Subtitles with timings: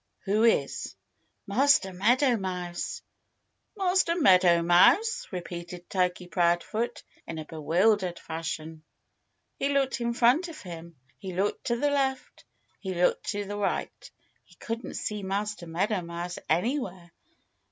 [0.21, 0.95] "Who is?"
[1.45, 3.03] "Master Meadow Mouse!"
[3.77, 8.81] "Master Meadow Mouse!" repeated Turkey Proudfoot in a bewildered fashion.
[9.59, 10.95] He looked in front of him.
[11.19, 12.45] He looked to the left.
[12.79, 14.11] He looked to the right.
[14.43, 17.11] He couldn't see Master Meadow Mouse anywhere.